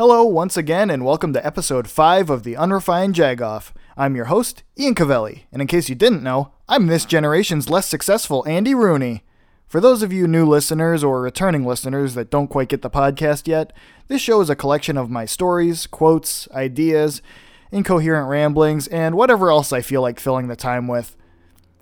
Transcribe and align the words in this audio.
Hello, 0.00 0.24
once 0.24 0.56
again, 0.56 0.88
and 0.88 1.04
welcome 1.04 1.34
to 1.34 1.46
episode 1.46 1.86
5 1.86 2.30
of 2.30 2.42
the 2.42 2.56
Unrefined 2.56 3.14
Jagoff. 3.14 3.72
I'm 3.98 4.16
your 4.16 4.24
host, 4.24 4.62
Ian 4.78 4.94
Cavelli, 4.94 5.44
and 5.52 5.60
in 5.60 5.68
case 5.68 5.90
you 5.90 5.94
didn't 5.94 6.22
know, 6.22 6.52
I'm 6.70 6.86
this 6.86 7.04
generation's 7.04 7.68
less 7.68 7.86
successful 7.86 8.42
Andy 8.48 8.74
Rooney. 8.74 9.24
For 9.66 9.78
those 9.78 10.02
of 10.02 10.10
you 10.10 10.26
new 10.26 10.46
listeners 10.46 11.04
or 11.04 11.20
returning 11.20 11.66
listeners 11.66 12.14
that 12.14 12.30
don't 12.30 12.48
quite 12.48 12.70
get 12.70 12.80
the 12.80 12.88
podcast 12.88 13.46
yet, 13.46 13.74
this 14.08 14.22
show 14.22 14.40
is 14.40 14.48
a 14.48 14.56
collection 14.56 14.96
of 14.96 15.10
my 15.10 15.26
stories, 15.26 15.86
quotes, 15.86 16.48
ideas, 16.52 17.20
incoherent 17.70 18.26
ramblings, 18.26 18.86
and 18.86 19.16
whatever 19.16 19.50
else 19.50 19.70
I 19.70 19.82
feel 19.82 20.00
like 20.00 20.18
filling 20.18 20.48
the 20.48 20.56
time 20.56 20.88
with. 20.88 21.14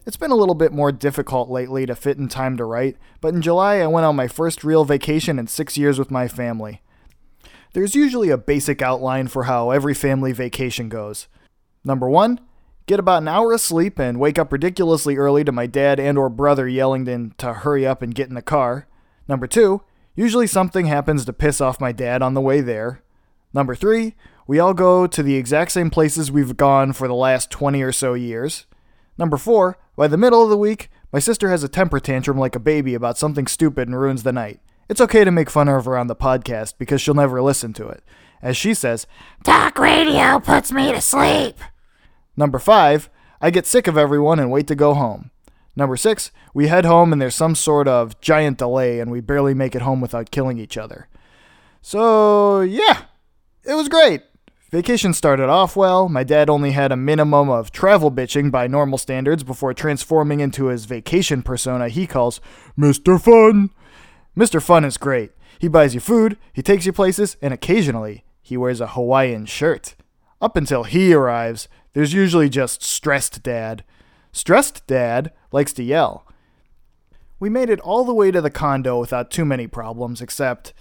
It's 0.07 0.17
been 0.17 0.33
a 0.33 0.37
little 0.37 0.57
bit 0.57 0.73
more 0.73 0.91
difficult 0.91 1.51
lately 1.51 1.87
to 1.87 1.95
fit 1.95 2.19
in 2.19 2.27
time 2.27 2.57
to 2.57 2.65
write, 2.65 2.97
but 3.21 3.33
in 3.33 3.43
July 3.43 3.77
I 3.77 3.87
went 3.87 4.07
on 4.07 4.17
my 4.17 4.27
first 4.27 4.65
real 4.65 4.85
vacation 4.85 5.39
in 5.39 5.47
six 5.47 5.79
years 5.79 6.01
with 6.01 6.11
my 6.11 6.27
family. 6.27 6.83
There's 7.73 7.95
usually 7.95 8.31
a 8.31 8.39
basic 8.39 8.81
outline 8.81 9.29
for 9.29 9.45
how 9.45 9.71
every 9.71 9.95
family 9.95 10.33
vacation 10.33 10.89
goes. 10.89 11.29
Number 11.85 12.09
one, 12.09 12.41
get 12.87 12.99
about 12.99 13.23
an 13.23 13.29
hour 13.29 13.53
of 13.53 13.61
sleep 13.61 13.99
and 13.99 14.19
wake 14.19 14.39
up 14.39 14.53
ridiculously 14.53 15.17
early 15.17 15.45
to 15.45 15.53
my 15.53 15.67
dad 15.67 16.01
and 16.01 16.17
or 16.17 16.29
brother 16.29 16.67
yelling 16.67 17.07
in 17.07 17.35
to 17.39 17.53
hurry 17.53 17.87
up 17.87 18.03
and 18.03 18.15
get 18.15 18.29
in 18.29 18.35
the 18.35 18.43
car. 18.43 18.87
Number 19.29 19.47
two, 19.47 19.83
usually 20.15 20.47
something 20.47 20.87
happens 20.87 21.25
to 21.25 21.33
piss 21.33 21.61
off 21.61 21.81
my 21.81 21.93
dad 21.93 22.23
on 22.23 22.35
the 22.35 22.41
way 22.41 22.61
there. 22.61 23.03
Number 23.53 23.75
three, 23.75 24.15
we 24.47 24.59
all 24.59 24.75
go 24.75 25.07
to 25.07 25.23
the 25.23 25.37
exact 25.37 25.73
same 25.73 25.91
places 25.91 26.33
we've 26.33 26.57
gone 26.57 26.95
for 26.95 27.07
the 27.07 27.15
last 27.15 27.51
20 27.51 27.83
or 27.83 27.93
so 27.93 28.15
years. 28.15 28.67
Number 29.19 29.37
four, 29.37 29.77
by 29.95 30.09
the 30.09 30.17
middle 30.17 30.43
of 30.43 30.49
the 30.49 30.57
week, 30.57 30.91
my 31.13 31.19
sister 31.19 31.51
has 31.51 31.63
a 31.63 31.69
temper 31.69 32.01
tantrum 32.01 32.39
like 32.39 32.55
a 32.55 32.61
baby 32.61 32.95
about 32.95 33.19
something 33.19 33.47
stupid 33.47 33.89
and 33.89 33.99
ruins 33.99 34.23
the 34.23 34.33
night. 34.33 34.61
It's 34.89 35.01
okay 35.03 35.23
to 35.23 35.31
make 35.31 35.51
fun 35.51 35.69
of 35.69 35.85
her 35.85 35.99
on 35.99 36.07
the 36.07 36.17
podcast 36.17 36.75
because 36.79 37.03
she'll 37.03 37.15
never 37.15 37.43
listen 37.43 37.75
to 37.75 37.89
it. 37.89 38.03
As 38.41 38.57
she 38.57 38.73
says, 38.73 39.07
Talk 39.45 39.79
radio 39.79 40.39
puts 40.39 40.73
me 40.73 40.93
to 40.93 41.01
sleep. 41.01 41.59
Number 42.37 42.59
five, 42.59 43.11
I 43.41 43.51
get 43.51 43.67
sick 43.67 43.87
of 43.87 43.99
everyone 43.99 44.39
and 44.39 44.51
wait 44.51 44.67
to 44.69 44.75
go 44.75 44.95
home. 44.95 45.31
Number 45.77 45.97
six, 45.97 46.33
we 46.55 46.69
head 46.69 46.85
home 46.85 47.13
and 47.13 47.21
there's 47.21 47.35
some 47.35 47.55
sort 47.55 47.87
of 47.87 48.21
giant 48.21 48.59
delay 48.59 48.99
and 48.99 49.11
we 49.11 49.21
barely 49.21 49.55
make 49.55 49.75
it 49.75 49.83
home 49.83 50.01
without 50.01 50.31
killing 50.31 50.59
each 50.59 50.79
other. 50.79 51.09
So, 51.83 52.63
yeah, 52.63 53.03
it 53.65 53.75
was 53.75 53.89
great. 53.89 54.23
Vacation 54.71 55.15
started 55.15 55.49
off 55.49 55.77
well. 55.77 56.09
My 56.09 56.25
dad 56.25 56.51
only 56.51 56.73
had 56.73 56.93
a 56.93 56.97
minimum 56.97 57.49
of 57.49 57.73
travel 57.73 58.11
bitching 58.11 58.51
by 58.51 58.67
normal 58.67 58.99
standards 58.99 59.43
before 59.43 59.73
transforming 59.73 60.41
into 60.41 60.67
his 60.67 60.85
vacation 60.85 61.43
persona 61.43 61.89
he 61.89 62.07
calls 62.07 62.41
Mr. 62.79 63.21
Fun. 63.21 63.71
Mr. 64.39 64.63
Fun 64.63 64.85
is 64.85 64.97
great. 64.97 65.33
He 65.59 65.67
buys 65.67 65.95
you 65.95 66.01
food, 66.01 66.39
he 66.53 66.63
takes 66.63 66.87
you 66.87 66.93
places, 66.93 67.37
and 67.43 67.53
occasionally 67.53 68.25
he 68.41 68.57
wears 68.57 68.81
a 68.81 68.87
Hawaiian 68.87 69.47
shirt. 69.47 69.97
Up 70.41 70.57
until 70.57 70.85
he 70.85 71.13
arrives, 71.13 71.67
there's 71.93 72.13
usually 72.13 72.49
just 72.49 72.81
stressed 72.81 73.43
dad. 73.43 73.83
Stressed 74.31 74.87
dad 74.87 75.33
likes 75.51 75.73
to 75.73 75.83
yell. 75.83 76.25
We 77.41 77.51
made 77.51 77.69
it 77.69 77.81
all 77.81 78.05
the 78.05 78.15
way 78.15 78.31
to 78.31 78.41
the 78.41 78.49
condo 78.49 79.01
without 79.01 79.33
too 79.33 79.45
many 79.45 79.67
problems, 79.67 80.23
except 80.23 80.73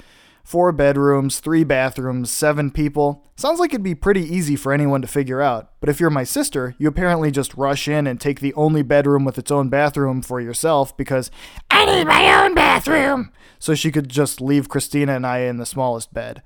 four 0.48 0.72
bedrooms, 0.72 1.42
three 1.42 1.66
bathrooms, 1.66 2.32
seven 2.32 2.72
people. 2.72 3.22
Sounds 3.36 3.60
like 3.60 3.72
it'd 3.72 3.84
be 3.84 3.94
pretty 3.94 4.22
easy 4.22 4.56
for 4.56 4.72
anyone 4.72 5.02
to 5.02 5.08
figure 5.08 5.42
out, 5.42 5.72
but 5.82 5.90
if 5.90 6.00
you're 6.00 6.10
my 6.10 6.24
sister, 6.24 6.74
you 6.78 6.88
apparently 6.88 7.32
just 7.32 7.54
rush 7.56 7.86
in 7.90 8.08
and 8.08 8.22
take 8.22 8.40
the 8.40 8.54
only 8.54 8.82
bedroom 8.82 9.26
with 9.26 9.38
its 9.38 9.52
own 9.52 9.68
bathroom 9.68 10.22
for 10.22 10.40
yourself 10.40 10.96
because 10.96 11.30
I 11.70 11.84
need 11.84 12.08
my 12.08 12.42
own 12.42 12.56
bathroom. 12.56 13.34
so 13.60 13.76
she 13.76 13.92
could 13.92 14.08
just 14.08 14.40
leave 14.40 14.70
Christina 14.70 15.18
and 15.18 15.28
I 15.28 15.40
in 15.40 15.58
the 15.58 15.66
smallest 15.66 16.14
bed. 16.14 16.42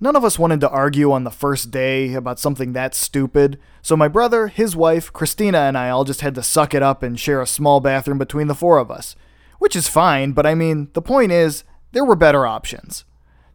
None 0.00 0.16
of 0.16 0.24
us 0.24 0.36
wanted 0.36 0.60
to 0.62 0.70
argue 0.70 1.12
on 1.12 1.22
the 1.22 1.30
first 1.30 1.70
day 1.70 2.12
about 2.12 2.40
something 2.40 2.72
that 2.72 2.92
stupid, 2.92 3.60
so 3.82 3.96
my 3.96 4.08
brother, 4.08 4.48
his 4.48 4.74
wife, 4.74 5.12
Christina, 5.12 5.58
and 5.58 5.78
I 5.78 5.90
all 5.90 6.02
just 6.02 6.22
had 6.22 6.34
to 6.34 6.42
suck 6.42 6.74
it 6.74 6.82
up 6.82 7.04
and 7.04 7.20
share 7.20 7.40
a 7.40 7.46
small 7.46 7.78
bathroom 7.78 8.18
between 8.18 8.48
the 8.48 8.54
four 8.56 8.78
of 8.78 8.90
us. 8.90 9.14
Which 9.60 9.76
is 9.76 9.86
fine, 9.86 10.32
but 10.32 10.44
I 10.44 10.56
mean, 10.56 10.88
the 10.92 11.00
point 11.00 11.30
is, 11.30 11.62
there 11.96 12.04
were 12.04 12.14
better 12.14 12.46
options. 12.46 13.06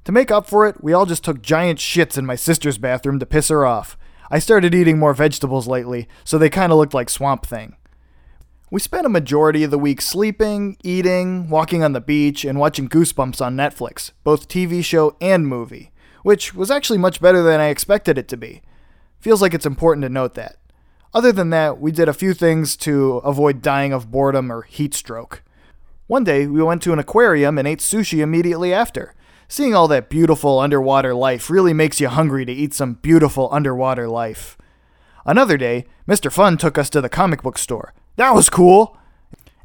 To 0.03 0.12
make 0.12 0.31
up 0.31 0.47
for 0.47 0.66
it, 0.66 0.84
we 0.84 0.94
all 0.94 1.06
just 1.06 1.24
took 1.24 1.44
giant 1.44 1.78
shits 1.78 2.18
in 2.18 2.25
my 2.25 2.34
sister's 2.34 2.79
bathroom 2.79 3.19
to 3.19 3.25
piss 3.28 3.50
her 3.50 3.68
off. 3.68 4.00
I 4.31 4.40
started 4.40 4.74
eating 4.74 4.97
more 4.97 5.13
vegetables 5.13 5.68
lately, 5.68 6.07
so 6.24 6.40
they 6.40 6.50
kinda 6.50 6.74
looked 6.74 6.96
like 6.96 7.12
Swamp 7.12 7.46
Thing. 7.46 7.75
We 8.72 8.80
spent 8.80 9.06
a 9.06 9.09
majority 9.09 9.63
of 9.63 9.69
the 9.69 9.78
week 9.78 10.01
sleeping, 10.01 10.75
eating, 10.84 11.50
walking 11.51 11.84
on 11.84 11.94
the 11.94 12.01
beach, 12.01 12.44
and 12.44 12.57
watching 12.57 12.90
Goosebumps 12.90 13.46
on 13.46 13.56
Netflix, 13.56 14.09
both 14.24 14.47
TV 14.47 14.81
show 14.81 15.16
and 15.22 15.47
movie, 15.47 15.91
which 16.24 16.56
was 16.56 16.72
actually 16.72 16.97
much 16.97 17.22
better 17.22 17.44
than 17.44 17.59
I 17.59 17.68
expected 17.68 18.18
it 18.18 18.28
to 18.30 18.38
be. 18.38 18.63
Feels 19.19 19.44
like 19.44 19.53
it's 19.53 19.68
important 19.68 20.01
to 20.01 20.09
note 20.09 20.34
that. 20.34 20.56
Other 21.13 21.31
than 21.31 21.51
that, 21.51 21.80
we 21.80 21.91
did 21.91 22.09
a 22.09 22.12
few 22.12 22.34
things 22.34 22.75
to 22.78 23.18
avoid 23.18 23.62
dying 23.62 23.94
of 23.94 24.09
boredom 24.09 24.51
or 24.51 24.63
heat 24.63 24.96
stroke. 24.96 25.44
One 26.12 26.26
day, 26.26 26.46
we 26.46 26.62
went 26.62 26.82
to 26.82 26.92
an 26.92 27.00
aquarium 27.00 27.58
and 27.58 27.66
ate 27.66 27.80
sushi 27.80 28.20
immediately 28.20 28.74
after. 28.74 29.14
Seeing 29.48 29.74
all 29.74 29.88
that 29.88 30.10
beautiful 30.10 30.60
underwater 30.60 31.16
life 31.16 31.50
really 31.50 31.72
makes 31.72 32.02
you 32.02 32.10
hungry 32.10 32.44
to 32.44 32.52
eat 32.52 32.74
some 32.74 32.96
beautiful 32.96 33.48
underwater 33.50 34.10
life. 34.10 34.58
Another 35.26 35.56
day, 35.56 35.86
Mr. 36.06 36.30
Fun 36.30 36.58
took 36.58 36.78
us 36.78 36.90
to 36.90 37.00
the 37.00 37.08
comic 37.08 37.42
book 37.42 37.58
store. 37.58 37.94
That 38.18 38.36
was 38.36 38.50
cool! 38.50 38.98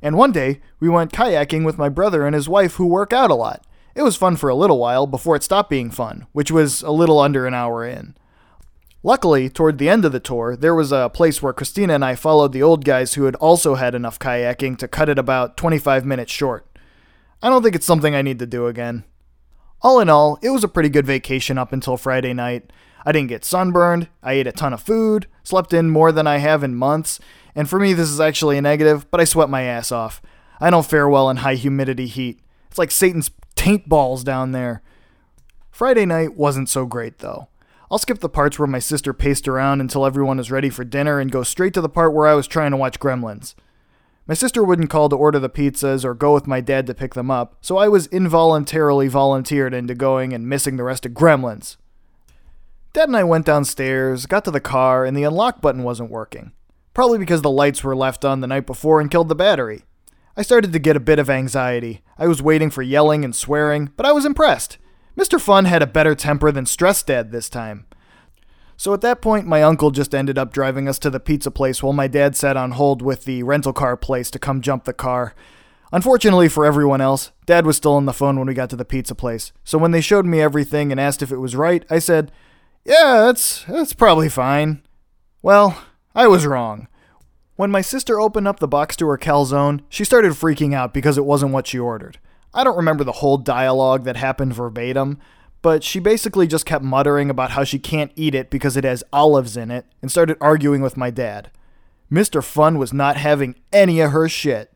And 0.01 0.17
one 0.17 0.31
day, 0.31 0.61
we 0.79 0.89
went 0.89 1.11
kayaking 1.11 1.65
with 1.65 1.79
my 1.79 1.89
brother 1.89 2.25
and 2.25 2.33
his 2.33 2.49
wife 2.49 2.75
who 2.75 2.87
work 2.87 3.13
out 3.13 3.33
a 3.33 3.35
lot. 3.35 3.67
It 3.97 4.03
was 4.03 4.15
fun 4.15 4.37
for 4.37 4.49
a 4.49 4.55
little 4.55 4.79
while 4.79 5.09
before 5.09 5.35
it 5.35 5.43
stopped 5.43 5.69
being 5.69 5.91
fun, 5.91 6.29
which 6.31 6.53
was 6.53 6.81
a 6.81 6.93
little 6.93 7.19
under 7.19 7.49
an 7.49 7.55
hour 7.55 7.85
in. 7.85 8.15
Luckily, 9.07 9.49
toward 9.49 9.79
the 9.79 9.89
end 9.89 10.05
of 10.05 10.11
the 10.11 10.19
tour, 10.19 10.57
there 10.57 10.75
was 10.75 10.91
a 10.91 11.09
place 11.09 11.41
where 11.41 11.53
Christina 11.53 11.95
and 11.95 12.05
I 12.05 12.17
followed 12.17 12.53
the 12.53 12.65
old 12.65 12.85
guys 12.85 13.15
who 13.15 13.27
had 13.27 13.37
also 13.37 13.77
had 13.77 13.95
enough 13.95 14.19
kayaking 14.19 14.79
to 14.79 14.89
cut 14.89 15.09
it 15.09 15.17
about 15.17 15.57
25 15.57 16.05
minutes 16.05 16.33
short. 16.33 16.67
I 17.41 17.49
don't 17.49 17.63
think 17.63 17.77
it's 17.77 17.87
something 17.87 18.17
I 18.17 18.23
need 18.23 18.41
to 18.41 18.47
do 18.47 18.67
again. 18.67 19.05
All 19.81 20.01
in 20.01 20.11
all, 20.11 20.41
it 20.43 20.51
was 20.51 20.65
a 20.65 20.69
pretty 20.69 20.89
good 20.89 21.07
vacation 21.07 21.57
up 21.57 21.73
until 21.73 21.97
Friday 21.97 22.35
night. 22.35 22.73
I 23.05 23.13
didn't 23.13 23.29
get 23.29 23.45
sunburned, 23.45 24.09
I 24.25 24.33
ate 24.33 24.49
a 24.49 24.53
ton 24.53 24.73
of 24.73 24.83
food, 24.83 25.29
slept 25.45 25.73
in 25.73 25.89
more 25.89 26.11
than 26.11 26.27
I 26.27 26.39
have 26.39 26.65
in 26.65 26.75
months, 26.75 27.21
and 27.55 27.71
for 27.71 27.79
me, 27.79 27.93
this 27.93 28.11
is 28.11 28.19
actually 28.19 28.59
a 28.59 28.63
negative, 28.63 29.09
but 29.13 29.21
I 29.21 29.25
sweat 29.25 29.49
my 29.49 29.63
ass 29.63 29.93
off. 29.93 30.21
I 30.59 30.69
don't 30.69 30.85
fare 30.85 31.09
well 31.09 31.31
in 31.31 31.37
high 31.37 31.55
humidity 31.55 32.09
heat. 32.09 32.41
It's 32.67 32.79
like 32.79 32.91
Satan's 32.91 33.31
taint 33.55 33.89
balls 33.89 34.25
down 34.25 34.51
there. 34.51 34.83
Friday 35.71 36.07
night 36.07 36.37
wasn't 36.37 36.69
so 36.69 36.87
great, 36.87 37.21
though. 37.21 37.47
I'll 37.91 37.99
skip 37.99 38.19
the 38.19 38.29
parts 38.29 38.59
where 38.59 38.67
my 38.67 38.79
sister 38.81 39.13
paced 39.13 39.47
around 39.47 39.81
until 39.81 40.05
everyone 40.05 40.39
was 40.39 40.51
ready 40.51 40.71
for 40.71 40.85
dinner 40.85 41.21
and 41.21 41.31
go 41.31 41.43
straight 41.43 41.75
to 41.75 41.81
the 41.81 41.89
part 41.89 42.13
where 42.13 42.27
I 42.27 42.35
was 42.35 42.47
trying 42.47 42.73
to 42.73 42.77
watch 42.77 42.99
Gremlins. 42.99 43.55
My 44.27 44.35
sister 44.35 44.65
wouldn't 44.65 44.91
call 44.91 45.09
to 45.09 45.17
order 45.17 45.39
the 45.39 45.49
pizzas 45.49 46.05
or 46.05 46.13
go 46.13 46.35
with 46.35 46.49
my 46.49 46.61
dad 46.61 46.89
to 46.89 46.95
pick 46.95 47.15
them 47.15 47.31
up, 47.31 47.57
so 47.61 47.77
I 47.77 47.87
was 47.87 48.09
involuntarily 48.09 49.07
volunteered 49.07 49.73
into 49.73 49.95
going 49.95 50.33
and 50.33 50.49
missing 50.49 50.77
the 50.77 50.83
rest 50.83 51.07
of 51.07 51.13
Gremlins. 51.13 51.77
Dad 52.93 53.09
and 53.09 53.17
I 53.17 53.23
went 53.23 53.47
downstairs, 53.47 54.27
got 54.27 54.45
to 54.47 54.51
the 54.51 54.59
car, 54.59 55.05
and 55.05 55.17
the 55.17 55.23
unlock 55.23 55.61
button 55.61 55.85
wasn't 55.85 56.11
working. 56.11 56.51
Probably 56.93 57.19
because 57.19 57.43
the 57.43 57.51
lights 57.51 57.85
were 57.85 57.95
left 57.95 58.25
on 58.25 58.41
the 58.41 58.47
night 58.49 58.67
before 58.67 59.01
and 59.01 59.11
killed 59.11 59.29
the 59.29 59.35
battery. 59.37 59.85
I 60.37 60.43
started 60.43 60.73
to 60.73 60.79
get 60.79 60.97
a 60.97 61.01
bit 61.01 61.19
of 61.19 61.31
anxiety. 61.31 62.03
I 62.19 62.27
was 62.27 62.43
waiting 62.43 62.71
for 62.71 62.83
yelling 62.83 63.25
and 63.25 63.37
swearing, 63.37 63.91
but 63.97 64.07
I 64.07 64.13
was 64.13 64.25
impressed. 64.25 64.79
Mr. 65.17 65.41
Fun 65.41 65.65
had 65.65 65.83
a 65.83 65.87
better 65.87 66.15
temper 66.15 66.53
than 66.53 66.67
Stress 66.67 67.03
Dad 67.03 67.33
this 67.33 67.49
time. 67.49 67.87
So 68.77 68.93
at 68.93 69.01
that 69.01 69.23
point, 69.23 69.47
my 69.47 69.63
uncle 69.63 69.91
just 69.91 70.15
ended 70.15 70.37
up 70.37 70.53
driving 70.53 70.87
us 70.89 70.99
to 70.99 71.11
the 71.11 71.21
pizza 71.21 71.51
place 71.51 71.83
while 71.83 71.95
my 71.95 72.09
dad 72.09 72.37
sat 72.37 72.57
on 72.57 72.73
hold 72.73 73.01
with 73.01 73.25
the 73.25 73.43
rental 73.43 73.73
car 73.73 73.97
place 73.97 74.31
to 74.33 74.39
come 74.39 74.61
jump 74.61 74.85
the 74.85 74.93
car. 74.93 75.35
Unfortunately 75.93 76.49
for 76.49 76.67
everyone 76.67 77.01
else, 77.01 77.33
Dad 77.47 77.65
was 77.65 77.77
still 77.77 77.95
on 77.95 78.07
the 78.07 78.13
phone 78.13 78.37
when 78.37 78.49
we 78.49 78.55
got 78.55 78.69
to 78.71 78.77
the 78.77 78.85
pizza 78.85 79.15
place. 79.15 79.53
So 79.65 79.79
when 79.79 79.93
they 79.93 80.01
showed 80.01 80.27
me 80.27 80.41
everything 80.41 80.91
and 80.91 81.01
asked 81.01 81.23
if 81.23 81.33
it 81.33 81.39
was 81.39 81.57
right, 81.57 81.87
I 81.89 82.01
said, 82.01 82.33
"Yeah, 82.85 83.23
that's 83.27 83.65
that's 83.65 83.95
probably 83.95 84.29
fine." 84.29 84.83
Well, 85.43 85.81
I 86.15 86.27
was 86.27 86.45
wrong. 86.45 86.89
When 87.55 87.71
my 87.71 87.81
sister 87.81 88.21
opened 88.21 88.49
up 88.49 88.59
the 88.59 88.69
box 88.69 88.97
to 88.97 89.07
her 89.07 89.17
calzone, 89.17 89.81
she 89.89 90.05
started 90.05 90.33
freaking 90.33 90.75
out 90.75 90.93
because 90.93 91.17
it 91.17 91.25
wasn't 91.25 91.53
what 91.53 91.67
she 91.67 91.79
ordered. 91.79 92.19
I 92.57 92.65
don't 92.65 92.77
remember 92.77 93.05
the 93.05 93.13
whole 93.13 93.37
dialogue 93.37 94.05
that 94.05 94.17
happened 94.17 94.55
verbatim, 94.55 95.19
but 95.63 95.85
she 95.85 96.01
basically 96.01 96.47
just 96.47 96.65
kept 96.65 96.83
muttering 96.83 97.29
about 97.29 97.51
how 97.51 97.65
she 97.65 97.79
can't 97.79 98.13
eat 98.17 98.35
it 98.35 98.51
because 98.51 98.77
it 98.77 98.85
has 98.85 99.05
olives 99.13 99.57
in 99.57 99.71
it 99.71 99.85
and 100.01 100.11
started 100.11 100.39
arguing 100.41 100.81
with 100.81 100.97
my 100.97 101.11
dad. 101.11 101.51
Mr. 102.11 102.43
Fun 102.43 102.79
was 102.79 102.93
not 102.93 103.17
having 103.17 103.57
any 103.73 104.01
of 104.01 104.13
her 104.13 104.29
shit. 104.29 104.73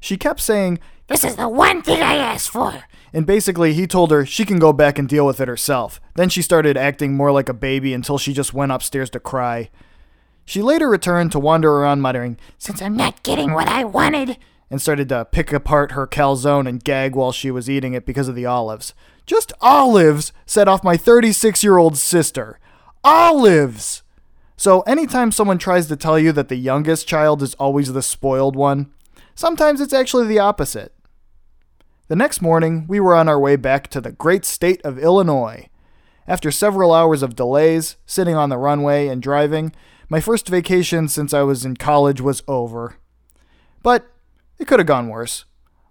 She 0.00 0.16
kept 0.16 0.40
saying, 0.40 0.80
This 1.06 1.24
is 1.24 1.36
the 1.36 1.48
one 1.48 1.82
thing 1.82 2.02
I 2.02 2.16
asked 2.16 2.50
for. 2.50 2.84
and 3.12 3.26
basically 3.26 3.74
he 3.74 3.86
told 3.86 4.10
her 4.10 4.26
she 4.26 4.44
can 4.44 4.58
go 4.58 4.72
back 4.72 4.98
and 4.98 5.08
deal 5.08 5.24
with 5.24 5.40
it 5.40 5.48
herself. 5.48 6.00
Then 6.16 6.28
she 6.28 6.42
started 6.42 6.76
acting 6.76 7.14
more 7.14 7.30
like 7.30 7.48
a 7.48 7.54
baby 7.54 7.94
until 7.94 8.18
she 8.18 8.32
just 8.32 8.52
went 8.54 8.72
upstairs 8.72 9.10
to 9.10 9.20
cry. 9.20 9.70
She 10.44 10.62
later 10.62 10.88
returned 10.88 11.30
to 11.32 11.38
wander 11.38 11.70
around 11.70 12.00
muttering, 12.00 12.38
Since 12.58 12.80
I'm 12.82 12.96
not 12.96 13.22
getting 13.22 13.52
what 13.52 13.68
I 13.68 13.84
wanted. 13.84 14.38
And 14.70 14.80
started 14.80 15.08
to 15.08 15.24
pick 15.24 15.52
apart 15.52 15.92
her 15.92 16.06
calzone 16.06 16.68
and 16.68 16.84
gag 16.84 17.14
while 17.14 17.32
she 17.32 17.50
was 17.50 17.70
eating 17.70 17.94
it 17.94 18.04
because 18.04 18.28
of 18.28 18.34
the 18.34 18.46
olives. 18.46 18.94
just 19.26 19.52
olives 19.60 20.32
set 20.46 20.68
off 20.68 20.84
my 20.84 20.96
36 20.96 21.62
year 21.62 21.78
old 21.78 21.96
sister. 21.96 22.58
Olives! 23.04 24.02
So, 24.56 24.80
anytime 24.80 25.30
someone 25.30 25.58
tries 25.58 25.86
to 25.86 25.96
tell 25.96 26.18
you 26.18 26.32
that 26.32 26.48
the 26.48 26.56
youngest 26.56 27.06
child 27.06 27.42
is 27.42 27.54
always 27.54 27.92
the 27.92 28.02
spoiled 28.02 28.56
one, 28.56 28.92
sometimes 29.34 29.80
it's 29.80 29.92
actually 29.92 30.26
the 30.26 30.40
opposite. 30.40 30.92
The 32.08 32.16
next 32.16 32.42
morning, 32.42 32.86
we 32.88 32.98
were 32.98 33.14
on 33.14 33.28
our 33.28 33.38
way 33.38 33.54
back 33.54 33.88
to 33.88 34.00
the 34.00 34.10
great 34.10 34.44
state 34.44 34.82
of 34.82 34.98
Illinois. 34.98 35.68
After 36.26 36.50
several 36.50 36.92
hours 36.92 37.22
of 37.22 37.36
delays, 37.36 37.96
sitting 38.04 38.34
on 38.34 38.48
the 38.48 38.58
runway, 38.58 39.06
and 39.06 39.22
driving, 39.22 39.72
my 40.08 40.20
first 40.20 40.48
vacation 40.48 41.06
since 41.06 41.32
I 41.32 41.42
was 41.42 41.64
in 41.64 41.76
college 41.76 42.20
was 42.20 42.42
over. 42.48 42.96
But 43.82 44.10
it 44.58 44.66
could 44.66 44.78
have 44.78 44.86
gone 44.86 45.08
worse. 45.08 45.44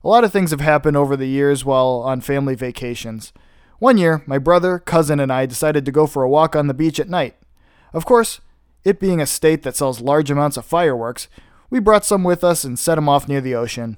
A 0.03 0.07
lot 0.07 0.23
of 0.23 0.31
things 0.31 0.51
have 0.51 0.61
happened 0.61 0.95
over 0.95 1.17
the 1.17 1.27
years 1.27 1.65
while 1.65 2.01
on 2.05 2.21
family 2.21 2.55
vacations. 2.55 3.33
One 3.79 3.97
year, 3.97 4.23
my 4.25 4.37
brother, 4.37 4.79
cousin, 4.79 5.19
and 5.19 5.31
I 5.31 5.45
decided 5.45 5.85
to 5.85 5.91
go 5.91 6.07
for 6.07 6.23
a 6.23 6.29
walk 6.29 6.55
on 6.55 6.67
the 6.67 6.73
beach 6.73 6.99
at 6.99 7.09
night. 7.09 7.35
Of 7.93 8.05
course, 8.05 8.41
it 8.83 8.99
being 8.99 9.21
a 9.21 9.25
state 9.25 9.63
that 9.63 9.75
sells 9.75 10.01
large 10.01 10.31
amounts 10.31 10.57
of 10.57 10.65
fireworks, 10.65 11.27
we 11.69 11.79
brought 11.79 12.05
some 12.05 12.23
with 12.23 12.43
us 12.43 12.63
and 12.63 12.79
set 12.79 12.95
them 12.95 13.09
off 13.09 13.27
near 13.27 13.41
the 13.41 13.55
ocean. 13.55 13.97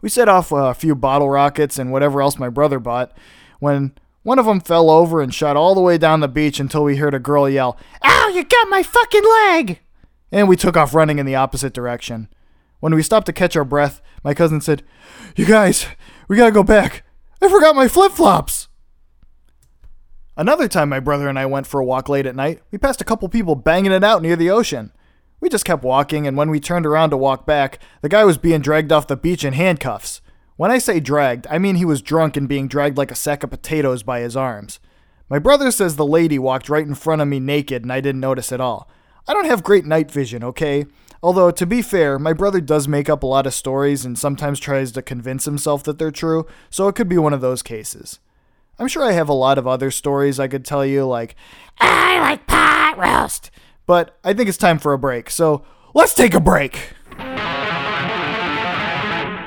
We 0.00 0.08
set 0.08 0.28
off 0.28 0.50
a 0.50 0.74
few 0.74 0.94
bottle 0.94 1.30
rockets 1.30 1.78
and 1.78 1.92
whatever 1.92 2.20
else 2.20 2.38
my 2.38 2.48
brother 2.48 2.80
bought 2.80 3.16
when 3.60 3.92
one 4.24 4.38
of 4.38 4.46
them 4.46 4.60
fell 4.60 4.90
over 4.90 5.20
and 5.20 5.32
shot 5.32 5.56
all 5.56 5.74
the 5.74 5.80
way 5.80 5.98
down 5.98 6.20
the 6.20 6.28
beach 6.28 6.58
until 6.58 6.84
we 6.84 6.96
heard 6.96 7.14
a 7.14 7.20
girl 7.20 7.48
yell, 7.48 7.78
Ow, 8.04 8.32
you 8.34 8.44
got 8.44 8.68
my 8.68 8.82
fucking 8.82 9.24
leg! 9.24 9.80
And 10.30 10.48
we 10.48 10.56
took 10.56 10.76
off 10.76 10.94
running 10.94 11.18
in 11.18 11.26
the 11.26 11.36
opposite 11.36 11.72
direction. 11.72 12.28
When 12.82 12.96
we 12.96 13.04
stopped 13.04 13.26
to 13.26 13.32
catch 13.32 13.54
our 13.54 13.64
breath, 13.64 14.02
my 14.24 14.34
cousin 14.34 14.60
said, 14.60 14.82
You 15.36 15.46
guys, 15.46 15.86
we 16.26 16.36
gotta 16.36 16.50
go 16.50 16.64
back. 16.64 17.04
I 17.40 17.48
forgot 17.48 17.76
my 17.76 17.86
flip 17.86 18.10
flops. 18.10 18.66
Another 20.36 20.66
time 20.66 20.88
my 20.88 20.98
brother 20.98 21.28
and 21.28 21.38
I 21.38 21.46
went 21.46 21.68
for 21.68 21.78
a 21.78 21.84
walk 21.84 22.08
late 22.08 22.26
at 22.26 22.34
night, 22.34 22.60
we 22.72 22.78
passed 22.78 23.00
a 23.00 23.04
couple 23.04 23.28
people 23.28 23.54
banging 23.54 23.92
it 23.92 24.02
out 24.02 24.20
near 24.20 24.34
the 24.34 24.50
ocean. 24.50 24.90
We 25.38 25.48
just 25.48 25.64
kept 25.64 25.84
walking, 25.84 26.26
and 26.26 26.36
when 26.36 26.50
we 26.50 26.58
turned 26.58 26.84
around 26.84 27.10
to 27.10 27.16
walk 27.16 27.46
back, 27.46 27.78
the 28.00 28.08
guy 28.08 28.24
was 28.24 28.36
being 28.36 28.60
dragged 28.60 28.90
off 28.90 29.06
the 29.06 29.16
beach 29.16 29.44
in 29.44 29.52
handcuffs. 29.52 30.20
When 30.56 30.72
I 30.72 30.78
say 30.78 30.98
dragged, 30.98 31.46
I 31.48 31.58
mean 31.58 31.76
he 31.76 31.84
was 31.84 32.02
drunk 32.02 32.36
and 32.36 32.48
being 32.48 32.66
dragged 32.66 32.98
like 32.98 33.12
a 33.12 33.16
sack 33.16 33.44
of 33.44 33.50
potatoes 33.50 34.02
by 34.02 34.18
his 34.18 34.36
arms. 34.36 34.80
My 35.28 35.38
brother 35.38 35.70
says 35.70 35.94
the 35.94 36.04
lady 36.04 36.36
walked 36.36 36.68
right 36.68 36.84
in 36.84 36.96
front 36.96 37.22
of 37.22 37.28
me 37.28 37.38
naked 37.38 37.84
and 37.84 37.92
I 37.92 38.00
didn't 38.00 38.20
notice 38.20 38.50
at 38.50 38.60
all. 38.60 38.90
I 39.28 39.34
don't 39.34 39.46
have 39.46 39.62
great 39.62 39.86
night 39.86 40.10
vision, 40.10 40.42
okay? 40.42 40.86
Although, 41.24 41.52
to 41.52 41.66
be 41.66 41.82
fair, 41.82 42.18
my 42.18 42.32
brother 42.32 42.60
does 42.60 42.88
make 42.88 43.08
up 43.08 43.22
a 43.22 43.26
lot 43.26 43.46
of 43.46 43.54
stories 43.54 44.04
and 44.04 44.18
sometimes 44.18 44.58
tries 44.58 44.90
to 44.92 45.02
convince 45.02 45.44
himself 45.44 45.84
that 45.84 45.98
they're 45.98 46.10
true, 46.10 46.46
so 46.68 46.88
it 46.88 46.96
could 46.96 47.08
be 47.08 47.16
one 47.18 47.32
of 47.32 47.40
those 47.40 47.62
cases. 47.62 48.18
I'm 48.78 48.88
sure 48.88 49.04
I 49.04 49.12
have 49.12 49.28
a 49.28 49.34
lot 49.34 49.56
of 49.56 49.66
other 49.66 49.92
stories 49.92 50.40
I 50.40 50.48
could 50.48 50.64
tell 50.64 50.84
you, 50.84 51.06
like, 51.06 51.36
ah, 51.80 52.16
I 52.16 52.20
like 52.20 52.46
pot 52.48 52.98
roast. 52.98 53.52
but 53.86 54.18
I 54.24 54.32
think 54.32 54.48
it's 54.48 54.58
time 54.58 54.80
for 54.80 54.92
a 54.92 54.98
break, 54.98 55.30
so 55.30 55.64
let's 55.94 56.14
take 56.14 56.34
a 56.34 56.40
break! 56.40 56.94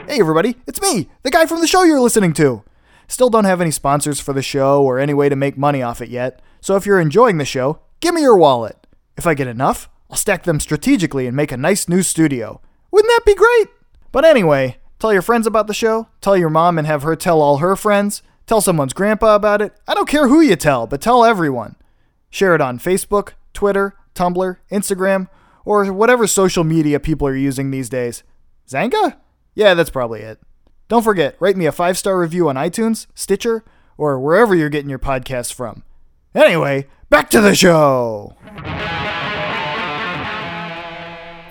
Hey 0.07 0.19
everybody, 0.21 0.55
it's 0.67 0.81
me, 0.81 1.09
the 1.23 1.31
guy 1.31 1.45
from 1.45 1.59
the 1.59 1.67
show 1.67 1.83
you're 1.83 1.99
listening 1.99 2.31
to. 2.33 2.63
Still 3.09 3.29
don't 3.29 3.43
have 3.43 3.59
any 3.59 3.71
sponsors 3.71 4.21
for 4.21 4.31
the 4.31 4.41
show 4.41 4.81
or 4.81 4.97
any 4.97 5.13
way 5.13 5.27
to 5.27 5.35
make 5.35 5.57
money 5.57 5.81
off 5.81 6.01
it 6.01 6.09
yet, 6.09 6.41
so 6.61 6.77
if 6.77 6.85
you're 6.85 7.01
enjoying 7.01 7.37
the 7.37 7.43
show, 7.43 7.79
give 7.99 8.13
me 8.13 8.21
your 8.21 8.37
wallet. 8.37 8.87
If 9.17 9.27
I 9.27 9.33
get 9.33 9.47
enough, 9.47 9.89
I'll 10.09 10.17
stack 10.17 10.43
them 10.43 10.59
strategically 10.59 11.27
and 11.27 11.35
make 11.35 11.51
a 11.51 11.57
nice 11.57 11.87
new 11.89 12.01
studio. 12.03 12.61
Wouldn't 12.91 13.11
that 13.11 13.25
be 13.25 13.35
great? 13.35 13.67
But 14.11 14.25
anyway, 14.25 14.77
tell 14.99 15.11
your 15.11 15.21
friends 15.21 15.47
about 15.47 15.67
the 15.67 15.73
show, 15.73 16.07
tell 16.21 16.37
your 16.37 16.49
mom 16.49 16.77
and 16.77 16.87
have 16.87 17.03
her 17.03 17.15
tell 17.15 17.41
all 17.41 17.57
her 17.57 17.75
friends, 17.75 18.21
tell 18.45 18.61
someone's 18.61 18.93
grandpa 18.93 19.35
about 19.35 19.61
it. 19.61 19.73
I 19.87 19.93
don't 19.93 20.07
care 20.07 20.27
who 20.27 20.41
you 20.41 20.55
tell, 20.55 20.87
but 20.87 21.01
tell 21.01 21.25
everyone. 21.25 21.75
Share 22.29 22.55
it 22.55 22.61
on 22.61 22.79
Facebook, 22.79 23.31
Twitter, 23.53 23.95
Tumblr, 24.13 24.57
Instagram, 24.71 25.27
or 25.65 25.91
whatever 25.91 26.27
social 26.27 26.63
media 26.63 26.99
people 26.99 27.27
are 27.27 27.35
using 27.35 27.71
these 27.71 27.89
days. 27.89 28.23
Xanga? 28.67 29.17
Yeah, 29.53 29.73
that's 29.73 29.89
probably 29.89 30.21
it. 30.21 30.39
Don't 30.87 31.03
forget, 31.03 31.35
rate 31.39 31.57
me 31.57 31.65
a 31.65 31.71
five 31.71 31.97
star 31.97 32.19
review 32.19 32.47
on 32.47 32.55
iTunes, 32.55 33.07
Stitcher, 33.15 33.63
or 33.97 34.19
wherever 34.19 34.53
you're 34.53 34.69
getting 34.69 34.89
your 34.89 34.99
podcasts 34.99 35.53
from. 35.53 35.83
Anyway, 36.33 36.87
back 37.09 37.29
to 37.31 37.41
the 37.41 37.55
show! 37.55 38.35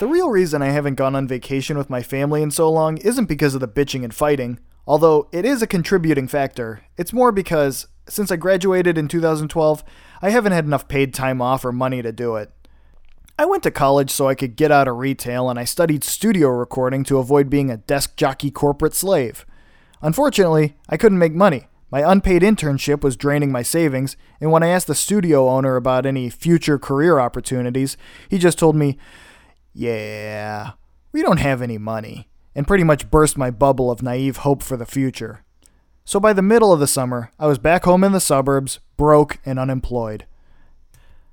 The 0.00 0.08
real 0.08 0.28
reason 0.28 0.60
I 0.60 0.70
haven't 0.70 0.96
gone 0.96 1.14
on 1.14 1.28
vacation 1.28 1.78
with 1.78 1.88
my 1.88 2.02
family 2.02 2.42
in 2.42 2.50
so 2.50 2.68
long 2.68 2.96
isn't 2.98 3.26
because 3.26 3.54
of 3.54 3.60
the 3.60 3.68
bitching 3.68 4.02
and 4.02 4.12
fighting, 4.12 4.58
although 4.88 5.28
it 5.30 5.44
is 5.44 5.62
a 5.62 5.68
contributing 5.68 6.26
factor. 6.26 6.82
It's 6.96 7.12
more 7.12 7.30
because, 7.30 7.86
since 8.08 8.32
I 8.32 8.36
graduated 8.36 8.98
in 8.98 9.06
2012, 9.06 9.84
I 10.20 10.30
haven't 10.30 10.50
had 10.50 10.64
enough 10.64 10.88
paid 10.88 11.14
time 11.14 11.40
off 11.40 11.64
or 11.64 11.70
money 11.70 12.02
to 12.02 12.10
do 12.10 12.34
it. 12.34 12.50
I 13.38 13.46
went 13.46 13.62
to 13.62 13.70
college 13.70 14.10
so 14.10 14.26
I 14.26 14.34
could 14.34 14.56
get 14.56 14.72
out 14.72 14.88
of 14.88 14.96
retail 14.96 15.48
and 15.48 15.60
I 15.60 15.64
studied 15.64 16.02
studio 16.02 16.48
recording 16.48 17.04
to 17.04 17.18
avoid 17.18 17.48
being 17.48 17.70
a 17.70 17.76
desk 17.76 18.16
jockey 18.16 18.50
corporate 18.50 18.94
slave. 18.94 19.46
Unfortunately, 20.02 20.76
I 20.88 20.96
couldn't 20.96 21.18
make 21.18 21.34
money. 21.34 21.68
My 21.92 22.00
unpaid 22.10 22.42
internship 22.42 23.04
was 23.04 23.16
draining 23.16 23.52
my 23.52 23.62
savings, 23.62 24.16
and 24.40 24.50
when 24.50 24.64
I 24.64 24.68
asked 24.68 24.88
the 24.88 24.96
studio 24.96 25.48
owner 25.48 25.76
about 25.76 26.04
any 26.04 26.28
future 26.28 26.76
career 26.80 27.20
opportunities, 27.20 27.96
he 28.28 28.38
just 28.38 28.58
told 28.58 28.74
me, 28.74 28.98
Yeah, 29.74 30.72
we 31.10 31.20
don't 31.20 31.40
have 31.40 31.60
any 31.60 31.78
money, 31.78 32.28
and 32.54 32.66
pretty 32.66 32.84
much 32.84 33.10
burst 33.10 33.36
my 33.36 33.50
bubble 33.50 33.90
of 33.90 34.02
naive 34.02 34.38
hope 34.38 34.62
for 34.62 34.76
the 34.76 34.86
future. 34.86 35.42
So 36.04 36.20
by 36.20 36.32
the 36.32 36.42
middle 36.42 36.72
of 36.72 36.78
the 36.78 36.86
summer, 36.86 37.32
I 37.40 37.48
was 37.48 37.58
back 37.58 37.84
home 37.84 38.04
in 38.04 38.12
the 38.12 38.20
suburbs, 38.20 38.78
broke 38.96 39.38
and 39.44 39.58
unemployed. 39.58 40.26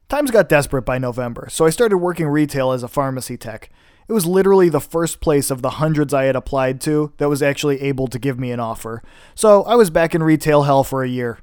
Times 0.09 0.31
got 0.31 0.49
desperate 0.49 0.81
by 0.83 0.97
November, 0.97 1.49
so 1.51 1.65
I 1.65 1.69
started 1.69 1.97
working 1.97 2.27
retail 2.27 2.71
as 2.71 2.81
a 2.81 2.87
pharmacy 2.87 3.37
tech. 3.37 3.69
It 4.07 4.13
was 4.13 4.25
literally 4.25 4.69
the 4.69 4.81
first 4.81 5.21
place 5.21 5.51
of 5.51 5.61
the 5.61 5.69
hundreds 5.71 6.13
I 6.13 6.23
had 6.23 6.35
applied 6.35 6.81
to 6.81 7.13
that 7.17 7.29
was 7.29 7.43
actually 7.43 7.81
able 7.81 8.07
to 8.07 8.19
give 8.19 8.39
me 8.39 8.51
an 8.51 8.59
offer. 8.59 9.03
So 9.35 9.63
I 9.63 9.75
was 9.75 9.89
back 9.89 10.15
in 10.15 10.23
retail 10.23 10.63
hell 10.63 10.83
for 10.83 11.03
a 11.03 11.07
year. 11.07 11.37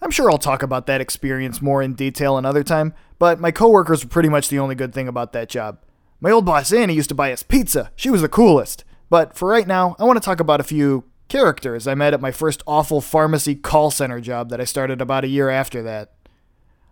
I'm 0.00 0.10
sure 0.10 0.30
I'll 0.30 0.38
talk 0.38 0.62
about 0.62 0.86
that 0.86 1.00
experience 1.00 1.60
more 1.60 1.82
in 1.82 1.94
detail 1.94 2.38
another 2.38 2.62
time, 2.62 2.94
but 3.18 3.40
my 3.40 3.50
coworkers 3.50 4.04
were 4.04 4.10
pretty 4.10 4.28
much 4.28 4.48
the 4.48 4.58
only 4.58 4.74
good 4.74 4.94
thing 4.94 5.08
about 5.08 5.32
that 5.32 5.48
job. 5.48 5.78
My 6.20 6.30
old 6.30 6.44
boss 6.44 6.72
Annie 6.72 6.94
used 6.94 7.08
to 7.08 7.14
buy 7.14 7.32
us 7.32 7.42
pizza. 7.42 7.90
She 7.96 8.10
was 8.10 8.22
the 8.22 8.28
coolest. 8.28 8.84
But 9.10 9.36
for 9.36 9.48
right 9.48 9.66
now, 9.66 9.96
I 9.98 10.04
want 10.04 10.16
to 10.16 10.24
talk 10.24 10.40
about 10.40 10.60
a 10.60 10.64
few 10.64 11.04
characters 11.28 11.86
I 11.86 11.94
met 11.94 12.14
at 12.14 12.20
my 12.20 12.30
first 12.30 12.62
awful 12.66 13.00
pharmacy 13.00 13.54
call 13.54 13.90
center 13.90 14.20
job 14.20 14.50
that 14.50 14.60
I 14.60 14.64
started 14.64 15.00
about 15.00 15.24
a 15.24 15.28
year 15.28 15.48
after 15.48 15.82
that. 15.82 16.12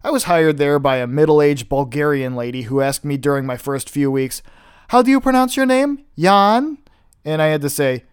I 0.05 0.11
was 0.11 0.25
hired 0.25 0.59
there 0.59 0.79
by 0.79 0.99
a 0.99 1.07
middle 1.07 1.43
aged 1.43 1.69
Bulgarian 1.69 2.37
lady 2.37 2.63
who 2.63 2.81
asked 2.81 3.05
me 3.05 3.17
during 3.17 3.47
my 3.47 3.57
first 3.57 3.91
few 3.91 4.11
weeks, 4.11 4.43
How 4.89 5.03
do 5.03 5.11
you 5.11 5.21
pronounce 5.21 5.57
your 5.57 5.67
name? 5.67 6.05
Jan? 6.19 6.79
And 7.25 7.43
I 7.43 7.47
had 7.47 7.63
to 7.63 7.71
say, 7.71 8.05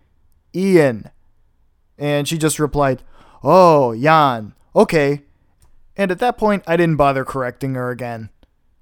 Ian. 0.56 1.12
And 1.98 2.28
she 2.28 2.38
just 2.38 2.58
replied, 2.60 3.04
Oh, 3.44 3.96
Jan. 3.96 4.56
Okay. 4.76 5.24
And 5.96 6.12
at 6.12 6.20
that 6.20 6.38
point, 6.38 6.64
I 6.66 6.76
didn't 6.76 6.98
bother 6.98 7.24
correcting 7.24 7.76
her 7.76 7.92
again. 7.92 8.30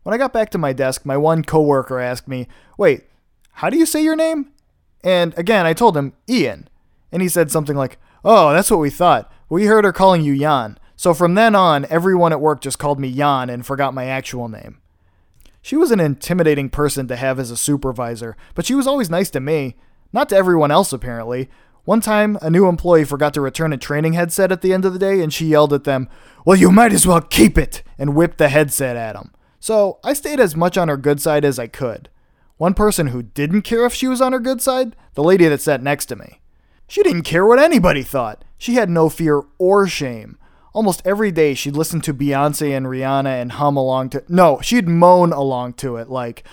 When 0.04 0.14
I 0.14 0.18
got 0.18 0.34
back 0.34 0.50
to 0.52 0.58
my 0.58 0.74
desk, 0.74 1.06
my 1.06 1.18
one 1.18 1.44
coworker 1.44 2.00
asked 2.00 2.28
me, 2.28 2.48
Wait, 2.78 3.04
how 3.54 3.70
do 3.70 3.78
you 3.78 3.86
say 3.86 4.04
your 4.04 4.16
name? 4.16 4.52
And 5.04 5.38
again, 5.38 5.66
I 5.66 5.74
told 5.74 5.98
him, 5.98 6.14
Ian. 6.30 6.70
And 7.12 7.22
he 7.22 7.28
said 7.28 7.52
something 7.52 7.76
like, 7.76 7.98
Oh, 8.24 8.54
that's 8.54 8.72
what 8.72 8.80
we 8.80 8.90
thought. 8.90 9.32
We 9.50 9.66
heard 9.66 9.84
her 9.84 9.92
calling 9.92 10.22
you 10.22 10.38
Jan. 10.38 10.78
So 10.96 11.14
from 11.14 11.34
then 11.34 11.56
on, 11.56 11.86
everyone 11.90 12.32
at 12.32 12.42
work 12.42 12.62
just 12.62 12.80
called 12.80 13.00
me 13.00 13.12
Jan 13.12 13.50
and 13.50 13.66
forgot 13.66 13.94
my 13.94 14.06
actual 14.06 14.48
name. 14.48 14.80
She 15.62 15.76
was 15.76 15.92
an 15.92 16.00
intimidating 16.00 16.70
person 16.70 17.08
to 17.08 17.16
have 17.16 17.40
as 17.40 17.52
a 17.52 17.58
supervisor, 17.58 18.36
but 18.56 18.66
she 18.66 18.76
was 18.76 18.88
always 18.88 19.10
nice 19.10 19.30
to 19.32 19.40
me. 19.40 19.76
Not 20.14 20.30
to 20.30 20.36
everyone 20.36 20.72
else, 20.72 20.92
apparently. 20.92 21.50
One 21.84 22.02
time, 22.02 22.38
a 22.42 22.50
new 22.50 22.68
employee 22.68 23.06
forgot 23.06 23.34
to 23.34 23.42
return 23.42 23.74
a 23.74 23.78
training 23.78 24.14
headset 24.14 24.52
at 24.52 24.62
the 24.62 24.74
end 24.74 24.86
of 24.86 24.94
the 24.94 25.00
day, 25.00 25.22
and 25.22 25.34
she 25.34 25.48
yelled 25.48 25.74
at 25.74 25.84
them, 25.84 26.10
Well, 26.46 26.58
you 26.58 26.72
might 26.72 26.94
as 26.94 27.08
well 27.08 27.22
keep 27.22 27.58
it! 27.58 27.84
and 27.98 28.16
whipped 28.16 28.38
the 28.38 28.50
headset 28.50 28.96
at 28.96 29.14
them. 29.14 29.32
So 29.60 30.00
I 30.04 30.14
stayed 30.14 30.40
as 30.40 30.56
much 30.56 30.78
on 30.78 30.88
her 30.88 30.98
good 30.98 31.22
side 31.22 31.46
as 31.46 31.60
I 31.60 31.68
could. 31.68 32.10
One 32.58 32.74
person 32.74 33.08
who 33.08 33.24
didn't 33.24 33.64
care 33.64 33.86
if 33.86 33.94
she 33.94 34.08
was 34.08 34.22
on 34.22 34.34
her 34.34 34.40
good 34.40 34.62
side, 34.62 34.96
the 35.16 35.24
lady 35.24 35.48
that 35.48 35.62
sat 35.62 35.82
next 35.82 36.06
to 36.08 36.16
me. 36.16 36.42
She 36.88 37.02
didn't 37.04 37.24
care 37.24 37.46
what 37.46 37.60
anybody 37.60 38.04
thought. 38.04 38.44
She 38.58 38.76
had 38.76 38.90
no 38.90 39.10
fear 39.10 39.42
or 39.58 39.88
shame. 39.88 40.38
Almost 40.74 41.02
every 41.04 41.32
day 41.32 41.54
she'd 41.54 41.76
listen 41.76 42.02
to 42.02 42.14
Beyonce 42.14 42.76
and 42.76 42.86
Rihanna 42.86 43.42
and 43.42 43.54
hum 43.54 43.78
along 43.78 44.10
to 44.12 44.24
no, 44.28 44.60
she'd 44.62 44.88
moan 44.88 45.34
along 45.34 45.74
to 45.74 45.98
it 45.98 46.10
like 46.10 46.44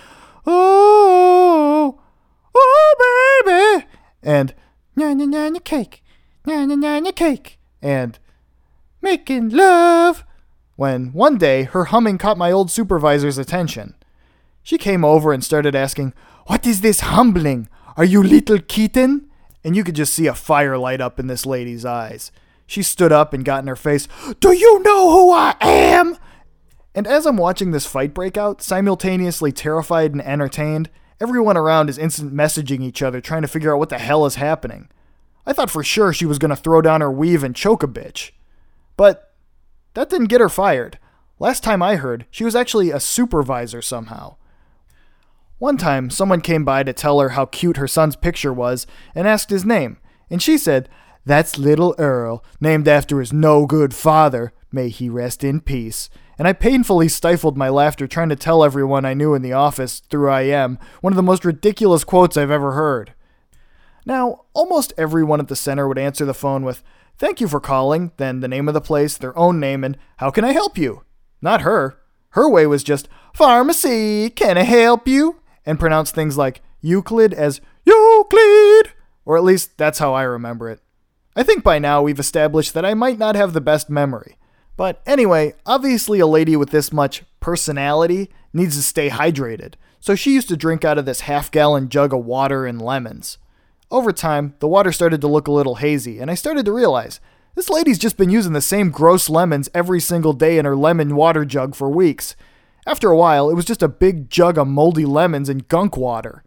Oh 0.45 1.99
Oh 2.55 3.43
baby 3.45 3.85
and 4.21 4.53
na 4.99 5.13
na 5.13 5.25
na 5.25 5.49
na 5.49 5.59
cake 5.59 6.03
na 6.45 6.65
na 6.65 6.75
na 6.75 6.99
na 6.99 7.11
cake 7.11 7.57
and 7.81 8.19
making 9.01 9.49
love 9.49 10.25
when 10.75 11.13
one 11.13 11.37
day 11.37 11.63
her 11.63 11.85
humming 11.85 12.17
caught 12.17 12.37
my 12.37 12.51
old 12.51 12.69
supervisor's 12.69 13.37
attention. 13.37 13.95
She 14.61 14.77
came 14.77 15.05
over 15.05 15.31
and 15.31 15.43
started 15.43 15.75
asking, 15.75 16.13
What 16.47 16.67
is 16.67 16.81
this 16.81 16.99
humbling? 16.99 17.69
Are 17.95 18.05
you 18.05 18.21
little 18.21 18.59
kitten? 18.59 19.29
And 19.63 19.75
you 19.75 19.83
could 19.83 19.95
just 19.95 20.13
see 20.13 20.27
a 20.27 20.33
fire 20.33 20.77
light 20.77 21.01
up 21.01 21.19
in 21.19 21.27
this 21.27 21.45
lady's 21.45 21.85
eyes. 21.85 22.31
She 22.65 22.83
stood 22.83 23.11
up 23.11 23.33
and 23.33 23.43
got 23.43 23.61
in 23.61 23.67
her 23.67 23.75
face. 23.75 24.07
Do 24.39 24.51
you 24.53 24.81
know 24.83 25.11
who 25.11 25.31
I 25.31 25.55
am? 25.61 26.17
And 26.93 27.07
as 27.07 27.25
I'm 27.25 27.37
watching 27.37 27.71
this 27.71 27.85
fight 27.85 28.13
break 28.13 28.37
out, 28.37 28.61
simultaneously 28.61 29.51
terrified 29.51 30.11
and 30.11 30.21
entertained, 30.21 30.89
everyone 31.19 31.57
around 31.57 31.89
is 31.89 31.97
instant 31.97 32.33
messaging 32.33 32.81
each 32.81 33.01
other 33.01 33.21
trying 33.21 33.41
to 33.41 33.47
figure 33.47 33.73
out 33.73 33.79
what 33.79 33.89
the 33.89 33.99
hell 33.99 34.25
is 34.25 34.35
happening. 34.35 34.89
I 35.45 35.53
thought 35.53 35.71
for 35.71 35.83
sure 35.83 36.13
she 36.13 36.25
was 36.25 36.39
going 36.39 36.49
to 36.49 36.55
throw 36.55 36.81
down 36.81 37.01
her 37.01 37.11
weave 37.11 37.43
and 37.43 37.55
choke 37.55 37.83
a 37.83 37.87
bitch. 37.87 38.31
But 38.97 39.33
that 39.93 40.09
didn't 40.09 40.27
get 40.27 40.41
her 40.41 40.49
fired. 40.49 40.99
Last 41.39 41.63
time 41.63 41.81
I 41.81 41.95
heard, 41.95 42.25
she 42.29 42.43
was 42.43 42.55
actually 42.55 42.91
a 42.91 42.99
supervisor 42.99 43.81
somehow. 43.81 44.35
One 45.57 45.77
time, 45.77 46.09
someone 46.09 46.41
came 46.41 46.63
by 46.63 46.83
to 46.83 46.93
tell 46.93 47.19
her 47.19 47.29
how 47.29 47.45
cute 47.45 47.77
her 47.77 47.87
son's 47.87 48.15
picture 48.15 48.53
was 48.53 48.87
and 49.15 49.27
asked 49.27 49.49
his 49.49 49.65
name, 49.65 49.97
and 50.29 50.41
she 50.41 50.57
said, 50.57 50.87
That's 51.25 51.57
little 51.57 51.95
Earl, 51.97 52.43
named 52.61 52.87
after 52.87 53.19
his 53.19 53.33
no 53.33 53.65
good 53.65 53.93
father. 53.93 54.53
May 54.71 54.89
he 54.89 55.09
rest 55.09 55.43
in 55.43 55.59
peace. 55.61 56.09
And 56.39 56.47
I 56.47 56.53
painfully 56.53 57.09
stifled 57.09 57.57
my 57.57 57.69
laughter 57.69 58.07
trying 58.07 58.29
to 58.29 58.35
tell 58.35 58.63
everyone 58.63 59.05
I 59.05 59.13
knew 59.13 59.35
in 59.35 59.43
the 59.43 59.53
office 59.53 59.99
through 59.99 60.33
IM 60.33 60.79
one 61.01 61.13
of 61.13 61.17
the 61.17 61.21
most 61.21 61.45
ridiculous 61.45 62.03
quotes 62.03 62.37
I've 62.37 62.49
ever 62.49 62.71
heard. 62.71 63.13
Now, 64.05 64.45
almost 64.53 64.93
everyone 64.97 65.39
at 65.39 65.49
the 65.49 65.55
center 65.55 65.87
would 65.87 65.99
answer 65.99 66.25
the 66.25 66.33
phone 66.33 66.63
with, 66.63 66.81
Thank 67.17 67.41
you 67.41 67.47
for 67.47 67.59
calling, 67.59 68.13
then 68.17 68.39
the 68.39 68.47
name 68.47 68.67
of 68.69 68.73
the 68.73 68.81
place, 68.81 69.17
their 69.17 69.37
own 69.37 69.59
name, 69.59 69.83
and 69.83 69.97
how 70.17 70.31
can 70.31 70.45
I 70.45 70.53
help 70.53 70.77
you? 70.77 71.03
Not 71.41 71.61
her. 71.61 71.99
Her 72.29 72.49
way 72.49 72.65
was 72.65 72.83
just, 72.83 73.09
Pharmacy, 73.33 74.29
can 74.29 74.57
I 74.57 74.63
help 74.63 75.07
you? 75.07 75.35
and 75.69 75.79
pronounce 75.79 76.09
things 76.09 76.35
like 76.35 76.61
Euclid 76.81 77.31
as 77.31 77.61
Euclid, 77.85 78.93
or 79.23 79.37
at 79.37 79.43
least 79.43 79.77
that's 79.77 79.99
how 79.99 80.15
I 80.15 80.23
remember 80.23 80.67
it. 80.67 80.81
I 81.35 81.43
think 81.43 81.63
by 81.63 81.77
now 81.77 82.01
we've 82.01 82.19
established 82.19 82.73
that 82.73 82.83
I 82.83 82.95
might 82.95 83.19
not 83.19 83.35
have 83.35 83.53
the 83.53 83.61
best 83.61 83.87
memory. 83.87 84.38
But 84.79 85.01
anyway, 85.05 85.55
obviously 85.65 86.21
a 86.21 86.25
lady 86.25 86.55
with 86.55 86.69
this 86.69 86.93
much 86.93 87.23
personality 87.41 88.29
needs 88.53 88.77
to 88.77 88.81
stay 88.81 89.09
hydrated, 89.09 89.73
so 89.99 90.15
she 90.15 90.33
used 90.33 90.47
to 90.47 90.55
drink 90.55 90.85
out 90.85 90.97
of 90.97 91.03
this 91.03 91.19
half 91.19 91.51
gallon 91.51 91.89
jug 91.89 92.13
of 92.13 92.23
water 92.23 92.65
and 92.65 92.81
lemons. 92.81 93.39
Over 93.91 94.13
time, 94.13 94.53
the 94.59 94.69
water 94.69 94.93
started 94.93 95.19
to 95.19 95.27
look 95.27 95.49
a 95.49 95.51
little 95.51 95.75
hazy, 95.75 96.19
and 96.19 96.31
I 96.31 96.35
started 96.35 96.63
to 96.63 96.71
realize 96.71 97.19
this 97.55 97.69
lady's 97.69 97.99
just 97.99 98.15
been 98.15 98.29
using 98.29 98.53
the 98.53 98.61
same 98.61 98.89
gross 98.89 99.29
lemons 99.29 99.67
every 99.73 99.99
single 99.99 100.31
day 100.31 100.57
in 100.57 100.63
her 100.63 100.77
lemon 100.77 101.13
water 101.13 101.43
jug 101.43 101.75
for 101.75 101.89
weeks. 101.89 102.37
After 102.87 103.09
a 103.09 103.17
while, 103.17 103.49
it 103.49 103.55
was 103.55 103.65
just 103.65 103.83
a 103.83 103.89
big 103.89 104.29
jug 104.29 104.57
of 104.57 104.69
moldy 104.69 105.05
lemons 105.05 105.49
and 105.49 105.67
gunk 105.67 105.97
water. 105.97 106.41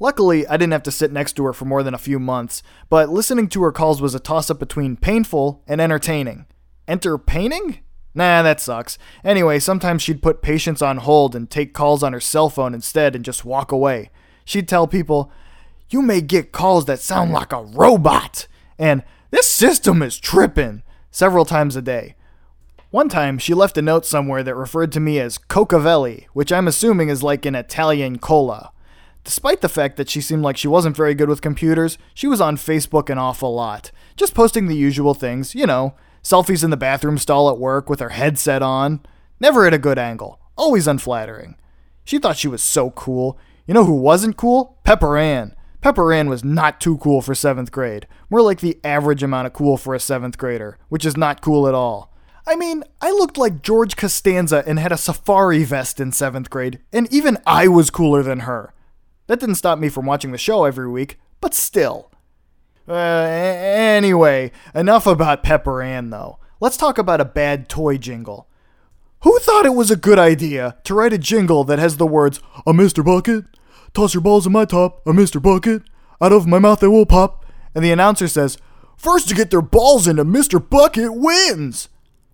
Luckily, 0.00 0.46
I 0.46 0.56
didn't 0.56 0.72
have 0.72 0.82
to 0.84 0.90
sit 0.90 1.12
next 1.12 1.34
to 1.34 1.44
her 1.44 1.52
for 1.52 1.66
more 1.66 1.82
than 1.82 1.92
a 1.92 1.98
few 1.98 2.18
months, 2.18 2.62
but 2.88 3.10
listening 3.10 3.48
to 3.48 3.62
her 3.64 3.72
calls 3.72 4.00
was 4.00 4.14
a 4.14 4.18
toss 4.18 4.48
up 4.48 4.58
between 4.58 4.96
painful 4.96 5.62
and 5.68 5.78
entertaining. 5.78 6.46
Entertaining? 6.88 7.80
Nah, 8.14 8.42
that 8.42 8.60
sucks. 8.60 8.98
Anyway, 9.22 9.60
sometimes 9.60 10.02
she'd 10.02 10.22
put 10.22 10.42
patients 10.42 10.82
on 10.82 10.96
hold 10.96 11.36
and 11.36 11.48
take 11.48 11.74
calls 11.74 12.02
on 12.02 12.12
her 12.12 12.20
cell 12.20 12.48
phone 12.48 12.74
instead 12.74 13.14
and 13.14 13.24
just 13.24 13.44
walk 13.44 13.70
away. 13.70 14.10
She'd 14.44 14.66
tell 14.66 14.88
people, 14.88 15.30
You 15.90 16.02
may 16.02 16.20
get 16.20 16.50
calls 16.50 16.86
that 16.86 16.98
sound 16.98 17.32
like 17.32 17.52
a 17.52 17.62
robot, 17.62 18.48
and 18.78 19.04
this 19.30 19.46
system 19.46 20.02
is 20.02 20.18
tripping, 20.18 20.82
several 21.10 21.44
times 21.44 21.76
a 21.76 21.82
day. 21.82 22.16
One 22.90 23.10
time, 23.10 23.36
she 23.36 23.52
left 23.52 23.76
a 23.76 23.82
note 23.82 24.06
somewhere 24.06 24.42
that 24.42 24.54
referred 24.54 24.92
to 24.92 25.00
me 25.00 25.20
as 25.20 25.36
Cocavelli, 25.36 26.24
which 26.32 26.50
I'm 26.50 26.66
assuming 26.66 27.10
is 27.10 27.22
like 27.22 27.44
an 27.44 27.54
Italian 27.54 28.18
cola. 28.18 28.72
Despite 29.24 29.60
the 29.60 29.68
fact 29.68 29.98
that 29.98 30.08
she 30.08 30.22
seemed 30.22 30.42
like 30.42 30.56
she 30.56 30.68
wasn't 30.68 30.96
very 30.96 31.14
good 31.14 31.28
with 31.28 31.42
computers, 31.42 31.98
she 32.14 32.26
was 32.26 32.40
on 32.40 32.56
Facebook 32.56 33.10
an 33.10 33.18
awful 33.18 33.54
lot, 33.54 33.90
just 34.16 34.34
posting 34.34 34.66
the 34.66 34.76
usual 34.76 35.12
things, 35.12 35.54
you 35.54 35.66
know, 35.66 35.94
selfies 36.22 36.64
in 36.64 36.70
the 36.70 36.76
bathroom 36.76 37.18
stall 37.18 37.48
at 37.50 37.58
work 37.58 37.88
with 37.88 38.00
her 38.00 38.10
headset 38.10 38.62
on. 38.62 39.00
Never 39.40 39.66
at 39.66 39.74
a 39.74 39.78
good 39.78 39.98
angle, 39.98 40.40
always 40.56 40.86
unflattering. 40.86 41.56
She 42.04 42.18
thought 42.18 42.36
she 42.36 42.48
was 42.48 42.62
so 42.62 42.90
cool. 42.90 43.38
You 43.66 43.74
know 43.74 43.84
who 43.84 43.94
wasn't 43.94 44.36
cool? 44.36 44.78
Pepper 44.84 45.16
Ann. 45.16 45.54
Pepper 45.80 46.12
Ann 46.12 46.28
was 46.28 46.42
not 46.42 46.80
too 46.80 46.98
cool 46.98 47.22
for 47.22 47.34
7th 47.34 47.70
grade, 47.70 48.06
more 48.30 48.42
like 48.42 48.60
the 48.60 48.80
average 48.82 49.22
amount 49.22 49.46
of 49.46 49.52
cool 49.52 49.76
for 49.76 49.94
a 49.94 49.98
7th 49.98 50.36
grader, 50.36 50.78
which 50.88 51.04
is 51.04 51.16
not 51.16 51.40
cool 51.40 51.68
at 51.68 51.74
all. 51.74 52.12
I 52.48 52.56
mean, 52.56 52.82
I 53.02 53.10
looked 53.10 53.36
like 53.36 53.62
George 53.62 53.94
Costanza 53.94 54.64
and 54.66 54.78
had 54.78 54.90
a 54.90 54.96
safari 54.96 55.64
vest 55.64 56.00
in 56.00 56.12
seventh 56.12 56.48
grade, 56.48 56.80
and 56.94 57.06
even 57.12 57.36
I 57.46 57.68
was 57.68 57.90
cooler 57.90 58.22
than 58.22 58.40
her. 58.40 58.72
That 59.26 59.38
didn't 59.38 59.56
stop 59.56 59.78
me 59.78 59.90
from 59.90 60.06
watching 60.06 60.32
the 60.32 60.38
show 60.38 60.64
every 60.64 60.88
week, 60.88 61.18
but 61.42 61.52
still. 61.52 62.10
Uh, 62.88 62.94
anyway, 62.94 64.50
enough 64.74 65.06
about 65.06 65.42
Pepper 65.42 65.82
Ann, 65.82 66.10
though. 66.10 66.38
Let's 66.60 66.76
talk 66.76 66.98
about 66.98 67.20
a 67.20 67.24
bad 67.24 67.68
toy 67.68 67.98
jingle. 67.98 68.48
Who 69.22 69.38
thought 69.40 69.66
it 69.66 69.74
was 69.74 69.90
a 69.90 69.96
good 69.96 70.18
idea 70.18 70.76
to 70.84 70.94
write 70.94 71.12
a 71.12 71.18
jingle 71.18 71.64
that 71.64 71.78
has 71.78 71.96
the 71.96 72.06
words, 72.06 72.40
A 72.66 72.72
Mr. 72.72 73.04
Bucket? 73.04 73.44
Toss 73.92 74.14
your 74.14 74.20
balls 74.20 74.46
in 74.46 74.52
my 74.52 74.64
top, 74.64 75.06
a 75.06 75.12
Mr. 75.12 75.42
Bucket. 75.42 75.82
Out 76.20 76.32
of 76.32 76.46
my 76.46 76.58
mouth 76.58 76.80
they 76.80 76.86
will 76.88 77.06
pop. 77.06 77.44
And 77.74 77.84
the 77.84 77.92
announcer 77.92 78.28
says, 78.28 78.58
First 78.96 79.28
to 79.28 79.34
get 79.34 79.50
their 79.50 79.62
balls 79.62 80.08
into 80.08 80.24
Mr. 80.24 80.58
Bucket 80.58 81.14
wins. 81.14 81.88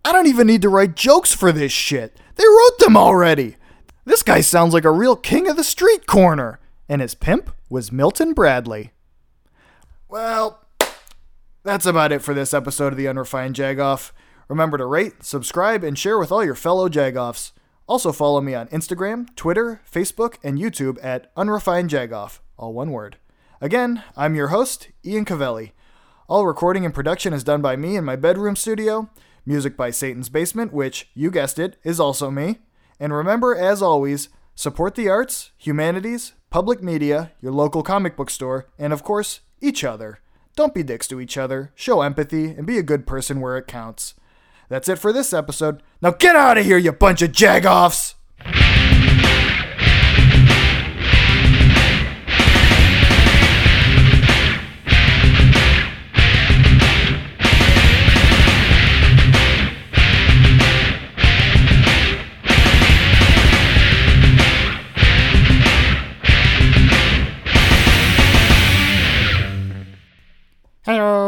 I 0.05 0.13
don't 0.13 0.27
even 0.27 0.47
need 0.47 0.63
to 0.63 0.69
write 0.69 0.97
jokes 0.97 1.35
for 1.35 1.53
this 1.53 1.73
shit. 1.73 2.17
They 2.37 2.45
wrote 2.45 2.79
them 2.79 2.97
already. 2.97 3.57
This 4.05 4.23
guy 4.23 4.41
sounds 4.41 4.73
like 4.73 4.85
a 4.85 4.91
real 4.91 5.17
king 5.17 5.49
of 5.49 5.57
the 5.57 5.65
street 5.65 6.07
corner. 6.07 6.61
And 6.89 7.01
his 7.01 7.15
pimp 7.15 7.51
was 7.69 7.93
Milton 7.93 8.33
Bradley. 8.33 8.93
Well, 10.15 10.61
that's 11.65 11.87
about 11.87 12.13
it 12.13 12.23
for 12.23 12.35
this 12.35 12.55
episode 12.55 12.93
of 12.93 12.97
the 12.97 13.09
Unrefined 13.09 13.57
Jagoff. 13.57 14.13
Remember 14.47 14.79
to 14.79 14.87
rate, 14.87 15.25
subscribe, 15.25 15.83
and 15.83 15.99
share 15.99 16.21
with 16.21 16.31
all 16.31 16.45
your 16.45 16.55
fellow 16.55 16.89
Jagoffs. 16.89 17.51
Also 17.89 18.13
follow 18.13 18.41
me 18.41 18.55
on 18.55 18.69
Instagram, 18.69 19.35
Twitter, 19.35 19.81
Facebook, 19.93 20.37
and 20.45 20.57
YouTube 20.57 21.05
at 21.05 21.33
Unrefined 21.37 21.91
Jagoff, 21.91 22.39
all 22.57 22.73
one 22.73 22.93
word. 22.93 23.17
Again, 23.61 24.05
I'm 24.17 24.37
your 24.37 24.49
host, 24.49 24.87
Ian 25.05 25.25
Cavelli. 25.25 25.73
All 26.29 26.47
recording 26.47 26.85
and 26.85 26.95
production 26.95 27.33
is 27.33 27.43
done 27.43 27.61
by 27.61 27.75
me 27.75 27.97
in 27.97 28.05
my 28.05 28.15
bedroom 28.15 28.55
studio. 28.55 29.11
Music 29.45 29.77
by 29.77 29.91
Satan's 29.91 30.29
Basement, 30.29 30.73
which, 30.73 31.11
you 31.15 31.33
guessed 31.33 31.59
it, 31.59 31.77
is 31.83 31.99
also 31.99 32.31
me. 32.31 32.61
And 33.01 33.13
remember, 33.13 33.57
as 33.57 33.83
always, 33.83 34.29
support 34.55 34.95
the 34.95 35.09
arts, 35.09 35.51
humanities, 35.59 36.35
public 36.51 36.85
media, 36.85 37.33
your 37.41 37.51
local 37.51 37.83
comic 37.83 38.17
book 38.17 38.31
store, 38.31 38.69
and 38.79 38.93
of 38.93 39.03
course, 39.03 39.41
each 39.61 39.85
other. 39.85 40.21
Don't 40.57 40.75
be 40.75 40.83
dicks 40.83 41.09
to 41.09 41.21
each 41.21 41.37
other, 41.37 41.73
show 41.75 42.03
empathy, 42.03 42.47
and 42.47 42.67
be 42.67 42.79
a 42.79 42.83
good 42.83 43.07
person 43.07 43.41
where 43.41 43.57
it 43.57 43.67
counts. 43.67 44.15
That's 44.69 44.89
it 44.89 44.99
for 44.99 45.13
this 45.13 45.33
episode. 45.33 45.83
Now 46.01 46.13
get 46.13 46.37
out 46.37 46.59
of 46.59 46.65
here, 46.65 46.79
you 46.79 46.93
bunch 46.93 47.23
of 47.23 47.33
jagoffs! 47.33 48.15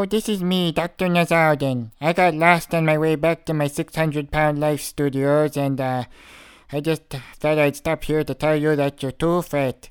This 0.08 0.28
is 0.28 0.40
me, 0.40 0.70
Dr. 0.70 1.08
Nowzaradan. 1.08 1.90
I 2.00 2.12
got 2.12 2.32
lost 2.32 2.72
on 2.72 2.86
my 2.86 2.96
way 2.96 3.16
back 3.16 3.44
to 3.46 3.52
my 3.52 3.66
600 3.66 4.30
pound 4.30 4.60
life 4.60 4.80
studios 4.80 5.56
and, 5.56 5.80
uh, 5.80 6.04
I 6.72 6.80
just 6.80 7.02
thought 7.40 7.58
I'd 7.58 7.74
stop 7.74 8.04
here 8.04 8.22
to 8.22 8.34
tell 8.34 8.54
you 8.54 8.76
that 8.76 9.02
you're 9.02 9.10
too 9.10 9.42
fat. 9.42 9.90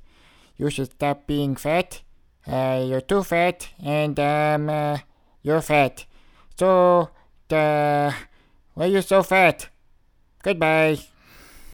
You 0.55 0.69
should 0.69 0.91
stop 0.91 1.27
being 1.27 1.57
fat. 1.57 2.01
Uh, 2.48 2.86
you're 2.88 3.01
too 3.01 3.24
fat 3.24 3.67
and, 3.84 4.17
um, 4.17 4.69
uh, 4.69 5.00
you're 5.41 5.62
fat. 5.62 6.05
So, 6.57 7.10
uh, 7.51 8.12
why 8.74 8.86
are 8.86 8.88
you 8.88 9.01
so 9.01 9.22
fat? 9.22 9.67
Goodbye. 10.41 11.00